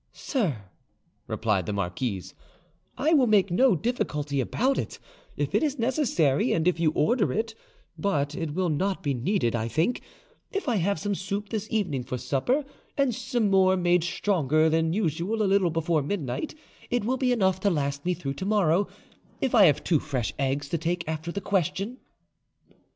[0.13, 0.63] "Sir,"
[1.27, 2.33] replied the marquise,
[2.97, 4.97] "I will make no difficulty about it,
[5.37, 7.53] if it is necessary and if you order it;
[7.99, 10.01] but it will not be needed, I think:
[10.51, 12.65] if I have some soup this evening for supper,
[12.97, 16.55] and some more made stronger than usual a little before midnight,
[16.89, 18.87] it will be enough to last me through to morrow,
[19.39, 21.99] if I have two fresh eggs to take after the question."